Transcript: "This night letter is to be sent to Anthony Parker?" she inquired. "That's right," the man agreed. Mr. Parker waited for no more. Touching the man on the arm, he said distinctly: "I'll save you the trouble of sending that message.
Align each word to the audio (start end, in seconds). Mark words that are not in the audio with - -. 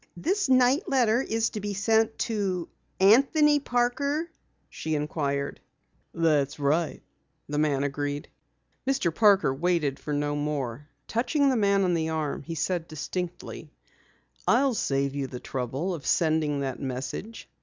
"This 0.17 0.49
night 0.49 0.89
letter 0.89 1.21
is 1.21 1.51
to 1.51 1.59
be 1.59 1.75
sent 1.75 2.17
to 2.21 2.67
Anthony 2.99 3.59
Parker?" 3.59 4.31
she 4.67 4.95
inquired. 4.95 5.59
"That's 6.11 6.57
right," 6.57 7.03
the 7.47 7.59
man 7.59 7.83
agreed. 7.83 8.27
Mr. 8.87 9.13
Parker 9.13 9.53
waited 9.53 9.99
for 9.99 10.11
no 10.11 10.35
more. 10.35 10.87
Touching 11.07 11.49
the 11.49 11.55
man 11.55 11.83
on 11.83 11.93
the 11.93 12.09
arm, 12.09 12.41
he 12.41 12.55
said 12.55 12.87
distinctly: 12.87 13.69
"I'll 14.47 14.73
save 14.73 15.13
you 15.13 15.27
the 15.27 15.39
trouble 15.39 15.93
of 15.93 16.07
sending 16.07 16.61
that 16.61 16.79
message. 16.81 17.47